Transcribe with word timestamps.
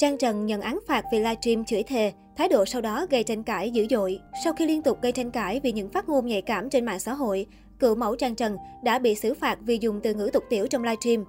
Trang 0.00 0.18
Trần 0.18 0.46
nhận 0.46 0.60
án 0.60 0.78
phạt 0.86 1.04
vì 1.12 1.18
livestream 1.18 1.64
chửi 1.64 1.82
thề, 1.82 2.12
thái 2.36 2.48
độ 2.48 2.64
sau 2.64 2.80
đó 2.80 3.06
gây 3.10 3.22
tranh 3.22 3.42
cãi 3.42 3.70
dữ 3.70 3.86
dội. 3.90 4.20
Sau 4.44 4.52
khi 4.52 4.66
liên 4.66 4.82
tục 4.82 4.98
gây 5.02 5.12
tranh 5.12 5.30
cãi 5.30 5.60
vì 5.62 5.72
những 5.72 5.88
phát 5.88 6.08
ngôn 6.08 6.26
nhạy 6.26 6.42
cảm 6.42 6.70
trên 6.70 6.84
mạng 6.84 6.98
xã 6.98 7.12
hội, 7.14 7.46
cựu 7.78 7.94
mẫu 7.94 8.16
Trang 8.16 8.34
Trần 8.34 8.56
đã 8.84 8.98
bị 8.98 9.14
xử 9.14 9.34
phạt 9.34 9.58
vì 9.60 9.78
dùng 9.80 10.00
từ 10.00 10.14
ngữ 10.14 10.30
tục 10.32 10.44
tiểu 10.50 10.66
trong 10.66 10.82
livestream. 10.82 11.24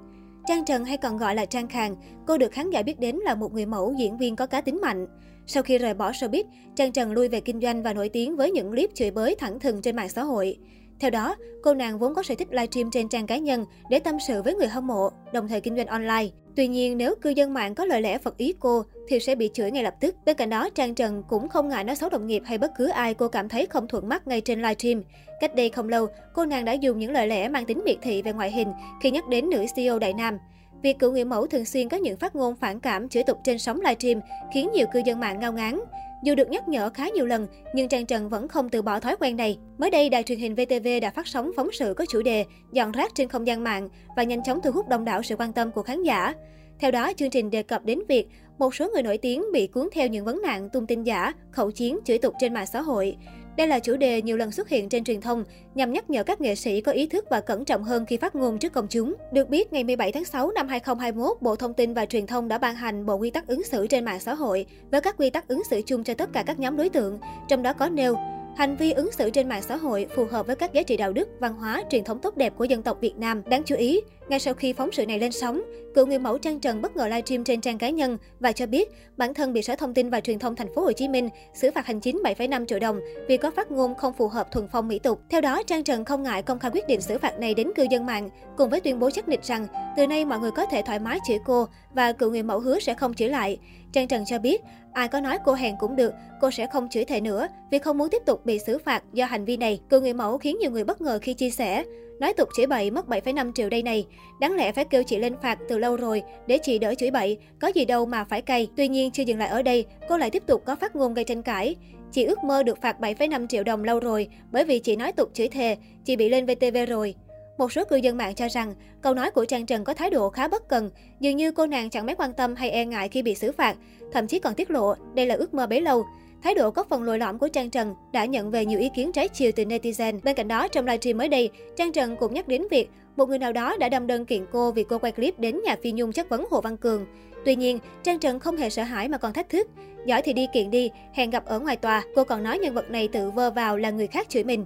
Trang 0.47 0.65
Trần 0.65 0.85
hay 0.85 0.97
còn 0.97 1.17
gọi 1.17 1.35
là 1.35 1.45
Trang 1.45 1.67
Khang, 1.67 1.95
cô 2.27 2.37
được 2.37 2.51
khán 2.51 2.69
giả 2.69 2.81
biết 2.81 2.99
đến 2.99 3.15
là 3.15 3.35
một 3.35 3.53
người 3.53 3.65
mẫu 3.65 3.93
diễn 3.97 4.17
viên 4.17 4.35
có 4.35 4.45
cá 4.45 4.61
tính 4.61 4.79
mạnh. 4.81 5.07
Sau 5.45 5.63
khi 5.63 5.77
rời 5.77 5.93
bỏ 5.93 6.11
showbiz, 6.11 6.43
Trang 6.75 6.91
Trần 6.91 7.11
lui 7.11 7.27
về 7.27 7.39
kinh 7.39 7.61
doanh 7.61 7.83
và 7.83 7.93
nổi 7.93 8.09
tiếng 8.09 8.35
với 8.35 8.51
những 8.51 8.71
clip 8.71 8.89
chửi 8.95 9.11
bới 9.11 9.35
thẳng 9.35 9.59
thừng 9.59 9.81
trên 9.81 9.95
mạng 9.95 10.09
xã 10.09 10.23
hội. 10.23 10.57
Theo 10.99 11.11
đó, 11.11 11.35
cô 11.63 11.73
nàng 11.73 11.99
vốn 11.99 12.15
có 12.15 12.23
sở 12.23 12.35
thích 12.35 12.47
livestream 12.51 12.91
trên 12.91 13.09
trang 13.09 13.27
cá 13.27 13.37
nhân 13.37 13.65
để 13.89 13.99
tâm 13.99 14.17
sự 14.27 14.41
với 14.41 14.55
người 14.55 14.67
hâm 14.67 14.87
mộ, 14.87 15.09
đồng 15.33 15.47
thời 15.47 15.61
kinh 15.61 15.75
doanh 15.75 15.87
online. 15.87 16.27
Tuy 16.55 16.67
nhiên, 16.67 16.97
nếu 16.97 17.15
cư 17.21 17.29
dân 17.29 17.53
mạng 17.53 17.75
có 17.75 17.85
lời 17.85 18.01
lẽ 18.01 18.17
phật 18.17 18.37
ý 18.37 18.53
cô 18.59 18.83
thì 19.07 19.19
sẽ 19.19 19.35
bị 19.35 19.49
chửi 19.53 19.71
ngay 19.71 19.83
lập 19.83 19.95
tức. 19.99 20.15
Bên 20.25 20.37
cạnh 20.37 20.49
đó, 20.49 20.69
Trang 20.69 20.95
Trần 20.95 21.23
cũng 21.27 21.49
không 21.49 21.69
ngại 21.69 21.83
nói 21.83 21.95
xấu 21.95 22.09
đồng 22.09 22.27
nghiệp 22.27 22.43
hay 22.45 22.57
bất 22.57 22.71
cứ 22.77 22.87
ai 22.87 23.13
cô 23.13 23.27
cảm 23.27 23.49
thấy 23.49 23.65
không 23.65 23.87
thuận 23.87 24.09
mắt 24.09 24.27
ngay 24.27 24.41
trên 24.41 24.61
livestream. 24.61 25.03
Cách 25.39 25.55
đây 25.55 25.69
không 25.69 25.89
lâu, 25.89 26.07
cô 26.33 26.45
nàng 26.45 26.65
đã 26.65 26.73
dùng 26.73 26.99
những 26.99 27.11
lời 27.11 27.27
lẽ 27.27 27.49
mang 27.49 27.65
tính 27.65 27.81
miệt 27.85 27.97
thị 28.01 28.21
về 28.21 28.33
ngoại 28.33 28.51
hình 28.51 28.67
khi 29.01 29.11
nhắc 29.11 29.27
đến 29.27 29.49
nữ 29.49 29.65
CEO 29.75 29.99
Đại 29.99 30.13
Nam. 30.13 30.37
Việc 30.81 30.99
cựu 30.99 31.11
người 31.11 31.25
mẫu 31.25 31.47
thường 31.47 31.65
xuyên 31.65 31.89
có 31.89 31.97
những 31.97 32.17
phát 32.17 32.35
ngôn 32.35 32.55
phản 32.55 32.79
cảm 32.79 33.09
chửi 33.09 33.23
tục 33.23 33.37
trên 33.43 33.59
sóng 33.59 33.81
livestream 33.81 34.21
khiến 34.53 34.69
nhiều 34.73 34.87
cư 34.93 35.01
dân 35.05 35.19
mạng 35.19 35.39
ngao 35.39 35.53
ngán. 35.53 35.79
Dù 36.23 36.35
được 36.35 36.49
nhắc 36.49 36.67
nhở 36.67 36.89
khá 36.89 37.09
nhiều 37.09 37.25
lần, 37.25 37.47
nhưng 37.73 37.87
Trang 37.87 38.05
Trần 38.05 38.29
vẫn 38.29 38.47
không 38.47 38.69
từ 38.69 38.81
bỏ 38.81 38.99
thói 38.99 39.15
quen 39.19 39.37
này. 39.37 39.57
Mới 39.77 39.89
đây, 39.89 40.09
đài 40.09 40.23
truyền 40.23 40.39
hình 40.39 40.55
VTV 40.55 40.87
đã 41.01 41.11
phát 41.11 41.27
sóng 41.27 41.51
phóng 41.55 41.69
sự 41.71 41.93
có 41.93 42.05
chủ 42.09 42.21
đề 42.21 42.45
dọn 42.71 42.91
rác 42.91 43.15
trên 43.15 43.27
không 43.27 43.47
gian 43.47 43.63
mạng 43.63 43.89
và 44.15 44.23
nhanh 44.23 44.43
chóng 44.43 44.59
thu 44.63 44.71
hút 44.71 44.89
đông 44.89 45.05
đảo 45.05 45.23
sự 45.23 45.35
quan 45.35 45.53
tâm 45.53 45.71
của 45.71 45.83
khán 45.83 46.03
giả. 46.03 46.33
Theo 46.79 46.91
đó, 46.91 47.13
chương 47.17 47.29
trình 47.29 47.49
đề 47.49 47.63
cập 47.63 47.85
đến 47.85 47.99
việc 48.09 48.27
một 48.57 48.75
số 48.75 48.89
người 48.93 49.03
nổi 49.03 49.17
tiếng 49.17 49.43
bị 49.53 49.67
cuốn 49.67 49.89
theo 49.93 50.07
những 50.07 50.25
vấn 50.25 50.41
nạn 50.41 50.69
tung 50.69 50.87
tin 50.87 51.03
giả, 51.03 51.33
khẩu 51.51 51.71
chiến, 51.71 51.99
chửi 52.05 52.17
tục 52.17 52.33
trên 52.39 52.53
mạng 52.53 52.65
xã 52.65 52.81
hội. 52.81 53.17
Đây 53.57 53.67
là 53.67 53.79
chủ 53.79 53.95
đề 53.95 54.21
nhiều 54.21 54.37
lần 54.37 54.51
xuất 54.51 54.69
hiện 54.69 54.89
trên 54.89 55.03
truyền 55.03 55.21
thông 55.21 55.43
nhằm 55.75 55.93
nhắc 55.93 56.09
nhở 56.09 56.23
các 56.23 56.41
nghệ 56.41 56.55
sĩ 56.55 56.81
có 56.81 56.91
ý 56.91 57.07
thức 57.07 57.25
và 57.29 57.41
cẩn 57.41 57.65
trọng 57.65 57.83
hơn 57.83 58.05
khi 58.05 58.17
phát 58.17 58.35
ngôn 58.35 58.59
trước 58.59 58.73
công 58.73 58.87
chúng. 58.87 59.15
Được 59.33 59.49
biết, 59.49 59.73
ngày 59.73 59.83
17 59.83 60.11
tháng 60.11 60.25
6 60.25 60.51
năm 60.51 60.67
2021, 60.67 61.37
Bộ 61.41 61.55
Thông 61.55 61.73
tin 61.73 61.93
và 61.93 62.05
Truyền 62.05 62.27
thông 62.27 62.47
đã 62.47 62.57
ban 62.57 62.75
hành 62.75 63.05
Bộ 63.05 63.15
Quy 63.15 63.29
tắc 63.29 63.47
ứng 63.47 63.63
xử 63.63 63.87
trên 63.87 64.05
mạng 64.05 64.19
xã 64.19 64.33
hội 64.33 64.65
với 64.91 65.01
các 65.01 65.15
quy 65.17 65.29
tắc 65.29 65.47
ứng 65.47 65.61
xử 65.69 65.81
chung 65.85 66.03
cho 66.03 66.13
tất 66.13 66.33
cả 66.33 66.43
các 66.43 66.59
nhóm 66.59 66.77
đối 66.77 66.89
tượng, 66.89 67.19
trong 67.47 67.63
đó 67.63 67.73
có 67.73 67.89
nêu 67.89 68.15
Hành 68.57 68.75
vi 68.75 68.91
ứng 68.91 69.11
xử 69.11 69.29
trên 69.29 69.49
mạng 69.49 69.61
xã 69.61 69.75
hội 69.75 70.07
phù 70.15 70.25
hợp 70.25 70.47
với 70.47 70.55
các 70.55 70.73
giá 70.73 70.83
trị 70.83 70.97
đạo 70.97 71.13
đức, 71.13 71.29
văn 71.39 71.53
hóa, 71.53 71.83
truyền 71.89 72.03
thống 72.03 72.19
tốt 72.19 72.37
đẹp 72.37 72.53
của 72.57 72.63
dân 72.63 72.81
tộc 72.83 72.97
Việt 73.01 73.17
Nam. 73.17 73.41
Đáng 73.49 73.63
chú 73.65 73.75
ý, 73.75 74.01
ngay 74.29 74.39
sau 74.39 74.53
khi 74.53 74.73
phóng 74.73 74.91
sự 74.91 75.05
này 75.05 75.19
lên 75.19 75.31
sóng, 75.31 75.61
cựu 75.95 76.05
người 76.05 76.19
mẫu 76.19 76.37
Trang 76.37 76.59
Trần 76.59 76.81
bất 76.81 76.95
ngờ 76.95 77.05
livestream 77.05 77.43
trên 77.43 77.61
trang 77.61 77.77
cá 77.77 77.89
nhân 77.89 78.17
và 78.39 78.51
cho 78.51 78.65
biết 78.65 78.89
bản 79.17 79.33
thân 79.33 79.53
bị 79.53 79.61
Sở 79.61 79.75
Thông 79.75 79.93
tin 79.93 80.09
và 80.09 80.21
Truyền 80.21 80.39
thông 80.39 80.55
Thành 80.55 80.75
phố 80.75 80.81
Hồ 80.81 80.91
Chí 80.91 81.07
Minh 81.07 81.29
xử 81.53 81.71
phạt 81.71 81.85
hành 81.85 81.99
chính 81.99 82.21
7,5 82.23 82.65
triệu 82.65 82.79
đồng 82.79 82.99
vì 83.27 83.37
có 83.37 83.51
phát 83.51 83.71
ngôn 83.71 83.95
không 83.95 84.13
phù 84.13 84.27
hợp 84.27 84.51
thuần 84.51 84.67
phong 84.71 84.87
mỹ 84.87 84.99
tục. 84.99 85.21
Theo 85.29 85.41
đó, 85.41 85.63
Trang 85.63 85.83
Trần 85.83 86.05
không 86.05 86.23
ngại 86.23 86.41
công 86.41 86.59
khai 86.59 86.71
quyết 86.71 86.87
định 86.87 87.01
xử 87.01 87.17
phạt 87.17 87.39
này 87.39 87.53
đến 87.53 87.71
cư 87.75 87.87
dân 87.91 88.05
mạng, 88.05 88.29
cùng 88.57 88.69
với 88.69 88.81
tuyên 88.81 88.99
bố 88.99 89.09
chắc 89.09 89.27
nịch 89.27 89.43
rằng 89.43 89.67
từ 89.97 90.07
nay 90.07 90.25
mọi 90.25 90.39
người 90.39 90.51
có 90.51 90.65
thể 90.65 90.81
thoải 90.85 90.99
mái 90.99 91.19
chửi 91.27 91.37
cô 91.45 91.67
và 91.93 92.11
cựu 92.11 92.31
người 92.31 92.43
mẫu 92.43 92.59
hứa 92.59 92.79
sẽ 92.79 92.93
không 92.93 93.13
chửi 93.13 93.29
lại. 93.29 93.57
Trang 93.93 94.07
Trần 94.07 94.23
cho 94.25 94.39
biết, 94.39 94.61
ai 94.93 95.07
có 95.07 95.21
nói 95.21 95.37
cô 95.45 95.53
hèn 95.53 95.75
cũng 95.79 95.95
được, 95.95 96.13
cô 96.41 96.51
sẽ 96.51 96.67
không 96.73 96.89
chửi 96.89 97.05
thề 97.05 97.21
nữa 97.21 97.47
vì 97.71 97.79
không 97.79 97.97
muốn 97.97 98.09
tiếp 98.09 98.21
tục 98.25 98.45
bị 98.45 98.59
xử 98.59 98.77
phạt 98.77 99.03
do 99.13 99.25
hành 99.25 99.45
vi 99.45 99.57
này. 99.57 99.79
Cựu 99.89 100.01
người 100.01 100.13
mẫu 100.13 100.37
khiến 100.37 100.57
nhiều 100.59 100.71
người 100.71 100.83
bất 100.83 101.01
ngờ 101.01 101.19
khi 101.21 101.33
chia 101.33 101.49
sẻ. 101.49 101.83
Nói 102.19 102.33
tục 102.33 102.49
chửi 102.57 102.65
bậy 102.67 102.91
mất 102.91 103.07
7,5 103.07 103.51
triệu 103.53 103.69
đây 103.69 103.83
này. 103.83 104.05
Đáng 104.39 104.55
lẽ 104.55 104.71
phải 104.71 104.85
kêu 104.85 105.03
chị 105.03 105.17
lên 105.17 105.35
phạt 105.41 105.59
từ 105.69 105.77
lâu 105.77 105.95
rồi 105.95 106.23
để 106.47 106.57
chị 106.57 106.79
đỡ 106.79 106.95
chửi 106.95 107.11
bậy, 107.11 107.37
có 107.61 107.67
gì 107.67 107.85
đâu 107.85 108.05
mà 108.05 108.23
phải 108.23 108.41
cay. 108.41 108.67
Tuy 108.77 108.87
nhiên 108.87 109.11
chưa 109.11 109.23
dừng 109.23 109.39
lại 109.39 109.49
ở 109.49 109.61
đây, 109.61 109.85
cô 110.09 110.17
lại 110.17 110.29
tiếp 110.29 110.43
tục 110.47 110.63
có 110.65 110.75
phát 110.75 110.95
ngôn 110.95 111.13
gây 111.13 111.25
tranh 111.25 111.43
cãi. 111.43 111.75
Chị 112.11 112.23
ước 112.23 112.43
mơ 112.43 112.63
được 112.63 112.81
phạt 112.81 112.99
7,5 112.99 113.47
triệu 113.47 113.63
đồng 113.63 113.83
lâu 113.83 113.99
rồi 113.99 114.27
bởi 114.51 114.63
vì 114.63 114.79
chị 114.79 114.95
nói 114.95 115.11
tục 115.11 115.29
chửi 115.33 115.47
thề, 115.47 115.77
chị 116.05 116.15
bị 116.15 116.29
lên 116.29 116.45
VTV 116.45 116.77
rồi. 116.87 117.15
Một 117.57 117.71
số 117.71 117.83
cư 117.85 117.95
dân 117.95 118.17
mạng 118.17 118.35
cho 118.35 118.47
rằng 118.47 118.73
câu 119.01 119.13
nói 119.13 119.31
của 119.31 119.45
Trang 119.45 119.65
Trần 119.65 119.83
có 119.83 119.93
thái 119.93 120.09
độ 120.09 120.29
khá 120.29 120.47
bất 120.47 120.67
cần, 120.67 120.89
dường 121.19 121.35
như 121.35 121.51
cô 121.51 121.65
nàng 121.65 121.89
chẳng 121.89 122.05
mấy 122.05 122.15
quan 122.15 122.33
tâm 122.33 122.55
hay 122.55 122.69
e 122.69 122.85
ngại 122.85 123.09
khi 123.09 123.21
bị 123.21 123.35
xử 123.35 123.51
phạt, 123.51 123.75
thậm 124.13 124.27
chí 124.27 124.39
còn 124.39 124.53
tiết 124.53 124.71
lộ 124.71 124.93
đây 125.13 125.25
là 125.25 125.35
ước 125.35 125.53
mơ 125.53 125.67
bấy 125.67 125.81
lâu. 125.81 126.05
Thái 126.43 126.55
độ 126.55 126.71
có 126.71 126.83
phần 126.89 127.03
lồi 127.03 127.19
lõm 127.19 127.37
của 127.37 127.47
Trang 127.47 127.69
Trần 127.69 127.95
đã 128.13 128.25
nhận 128.25 128.51
về 128.51 128.65
nhiều 128.65 128.79
ý 128.79 128.89
kiến 128.95 129.11
trái 129.11 129.27
chiều 129.27 129.51
từ 129.55 129.63
netizen. 129.63 130.19
Bên 130.23 130.35
cạnh 130.35 130.47
đó, 130.47 130.67
trong 130.67 130.85
livestream 130.85 131.17
mới 131.17 131.29
đây, 131.29 131.49
Trang 131.75 131.91
Trần 131.91 132.15
cũng 132.15 132.33
nhắc 132.33 132.47
đến 132.47 132.63
việc 132.71 132.89
một 133.17 133.29
người 133.29 133.39
nào 133.39 133.53
đó 133.53 133.77
đã 133.79 133.89
đâm 133.89 134.07
đơn 134.07 134.25
kiện 134.25 134.45
cô 134.51 134.71
vì 134.71 134.83
cô 134.83 134.97
quay 134.97 135.11
clip 135.11 135.39
đến 135.39 135.59
nhà 135.65 135.75
Phi 135.83 135.91
Nhung 135.91 136.11
chất 136.11 136.29
vấn 136.29 136.45
Hồ 136.51 136.61
Văn 136.61 136.77
Cường. 136.77 137.05
Tuy 137.45 137.55
nhiên, 137.55 137.79
Trang 138.03 138.19
Trần 138.19 138.39
không 138.39 138.57
hề 138.57 138.69
sợ 138.69 138.83
hãi 138.83 139.09
mà 139.09 139.17
còn 139.17 139.33
thách 139.33 139.49
thức. 139.49 139.67
Giỏi 140.05 140.21
thì 140.21 140.33
đi 140.33 140.47
kiện 140.53 140.71
đi, 140.71 140.89
hẹn 141.13 141.29
gặp 141.29 141.45
ở 141.45 141.59
ngoài 141.59 141.75
tòa. 141.75 142.03
Cô 142.15 142.23
còn 142.23 142.43
nói 142.43 142.59
nhân 142.59 142.73
vật 142.73 142.91
này 142.91 143.07
tự 143.07 143.31
vơ 143.31 143.51
vào 143.51 143.77
là 143.77 143.89
người 143.89 144.07
khác 144.07 144.29
chửi 144.29 144.43
mình. 144.43 144.65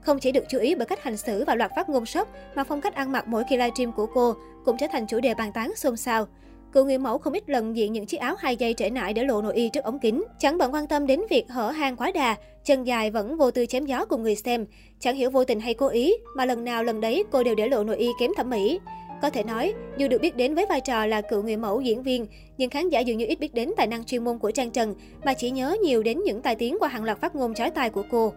Không 0.00 0.18
chỉ 0.18 0.32
được 0.32 0.44
chú 0.48 0.58
ý 0.58 0.74
bởi 0.74 0.86
cách 0.86 1.02
hành 1.02 1.16
xử 1.16 1.44
và 1.44 1.54
loạt 1.54 1.70
phát 1.76 1.88
ngôn 1.88 2.06
sốc, 2.06 2.28
mà 2.54 2.64
phong 2.64 2.80
cách 2.80 2.94
ăn 2.94 3.12
mặc 3.12 3.28
mỗi 3.28 3.44
khi 3.48 3.56
livestream 3.56 3.92
của 3.92 4.06
cô 4.06 4.34
cũng 4.64 4.76
trở 4.78 4.86
thành 4.92 5.06
chủ 5.06 5.20
đề 5.20 5.34
bàn 5.34 5.52
tán 5.52 5.72
xôn 5.76 5.96
xao. 5.96 6.26
Cựu 6.72 6.84
người 6.84 6.98
mẫu 6.98 7.18
không 7.18 7.32
ít 7.32 7.50
lần 7.50 7.76
diện 7.76 7.92
những 7.92 8.06
chiếc 8.06 8.18
áo 8.18 8.34
hai 8.38 8.56
dây 8.56 8.74
trễ 8.74 8.90
nải 8.90 9.12
để 9.12 9.24
lộ 9.24 9.42
nội 9.42 9.54
y 9.54 9.68
trước 9.68 9.84
ống 9.84 9.98
kính. 9.98 10.24
Chẳng 10.38 10.58
bận 10.58 10.74
quan 10.74 10.86
tâm 10.86 11.06
đến 11.06 11.20
việc 11.30 11.44
hở 11.48 11.70
hang 11.70 11.96
quá 11.96 12.10
đà, 12.14 12.36
chân 12.64 12.84
dài 12.84 13.10
vẫn 13.10 13.36
vô 13.36 13.50
tư 13.50 13.66
chém 13.66 13.86
gió 13.86 14.04
cùng 14.04 14.22
người 14.22 14.34
xem. 14.34 14.66
Chẳng 15.00 15.16
hiểu 15.16 15.30
vô 15.30 15.44
tình 15.44 15.60
hay 15.60 15.74
cố 15.74 15.88
ý, 15.88 16.14
mà 16.36 16.44
lần 16.44 16.64
nào 16.64 16.84
lần 16.84 17.00
đấy 17.00 17.24
cô 17.30 17.42
đều 17.42 17.54
để 17.54 17.68
lộ 17.68 17.84
nội 17.84 17.96
y 17.96 18.08
kém 18.20 18.30
thẩm 18.36 18.50
mỹ. 18.50 18.80
Có 19.22 19.30
thể 19.30 19.42
nói, 19.42 19.74
dù 19.96 20.08
được 20.08 20.20
biết 20.20 20.36
đến 20.36 20.54
với 20.54 20.66
vai 20.68 20.80
trò 20.80 21.06
là 21.06 21.20
cựu 21.20 21.42
người 21.42 21.56
mẫu 21.56 21.80
diễn 21.80 22.02
viên, 22.02 22.26
nhưng 22.58 22.70
khán 22.70 22.88
giả 22.88 23.00
dường 23.00 23.18
như 23.18 23.26
ít 23.26 23.40
biết 23.40 23.54
đến 23.54 23.70
tài 23.76 23.86
năng 23.86 24.04
chuyên 24.04 24.24
môn 24.24 24.38
của 24.38 24.50
Trang 24.50 24.70
Trần, 24.70 24.94
mà 25.24 25.34
chỉ 25.34 25.50
nhớ 25.50 25.76
nhiều 25.82 26.02
đến 26.02 26.20
những 26.24 26.42
tai 26.42 26.54
tiếng 26.54 26.76
qua 26.80 26.88
hàng 26.88 27.04
loạt 27.04 27.20
phát 27.20 27.36
ngôn 27.36 27.54
trái 27.54 27.70
tai 27.70 27.90
của 27.90 28.02
cô. 28.10 28.32